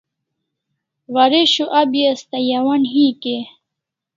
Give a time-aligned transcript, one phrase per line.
[1.13, 3.37] Waresho o abi asta yawan hik e?